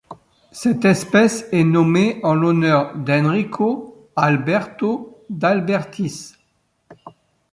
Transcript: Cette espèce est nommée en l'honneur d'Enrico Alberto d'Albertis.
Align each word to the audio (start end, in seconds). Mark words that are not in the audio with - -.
Cette 0.51 0.83
espèce 0.85 1.45
est 1.51 1.63
nommée 1.63 2.19
en 2.23 2.33
l'honneur 2.33 2.95
d'Enrico 2.97 4.09
Alberto 4.15 5.23
d'Albertis. 5.29 6.31